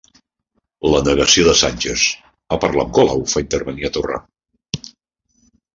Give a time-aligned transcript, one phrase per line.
[0.93, 2.07] La negació de Sánchez
[2.57, 4.21] a parlar amb Colau fa intervenir a Torra